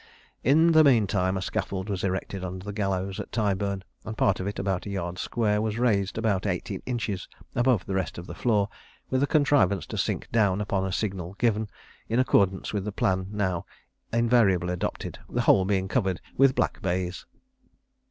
In 0.43 0.71
the 0.71 0.83
mean 0.83 1.05
time 1.05 1.37
a 1.37 1.43
scaffold 1.43 1.87
was 1.87 2.03
erected 2.03 2.43
under 2.43 2.65
the 2.65 2.73
gallows 2.73 3.19
at 3.19 3.31
Tyburn, 3.31 3.83
and 4.03 4.17
part 4.17 4.39
of 4.39 4.47
it, 4.47 4.57
about 4.57 4.87
a 4.87 4.89
yard 4.89 5.19
square, 5.19 5.61
was 5.61 5.77
raised 5.77 6.17
about 6.17 6.47
eighteen 6.47 6.81
inches 6.87 7.27
above 7.53 7.85
the 7.85 7.93
rest 7.93 8.17
of 8.17 8.25
the 8.25 8.33
floor, 8.33 8.67
with 9.11 9.21
a 9.21 9.27
contrivance 9.27 9.85
to 9.85 9.99
sink 9.99 10.27
down 10.31 10.59
upon 10.59 10.83
a 10.87 10.91
signal 10.91 11.35
given, 11.37 11.69
in 12.09 12.17
accordance 12.17 12.73
with 12.73 12.83
the 12.83 12.91
plan 12.91 13.27
now 13.29 13.63
invariably 14.11 14.73
adopted; 14.73 15.19
the 15.29 15.41
whole 15.41 15.65
being 15.65 15.87
covered 15.87 16.19
with 16.35 16.55
black 16.55 16.81
baize. 16.81 17.27